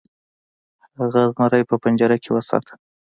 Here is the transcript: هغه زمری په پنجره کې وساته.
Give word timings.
هغه 0.99 1.21
زمری 1.33 1.61
په 1.69 1.75
پنجره 1.83 2.17
کې 2.23 2.29
وساته. 2.33 2.73